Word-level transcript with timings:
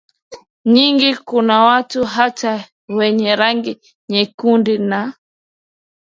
nyingi 0.65 1.15
kuna 1.15 1.63
watu 1.63 2.05
hata 2.05 2.65
wenye 2.89 3.35
rangi 3.35 3.79
nyekundu 4.09 4.77
na 4.77 5.13